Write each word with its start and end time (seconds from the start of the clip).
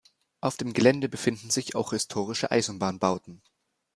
Auf 0.39 0.57
dem 0.57 0.73
Gelände 0.73 1.09
befinden 1.09 1.51
sich 1.51 1.75
auch 1.75 1.91
historische 1.91 2.49
Eisenbahnbauten. 2.49 3.43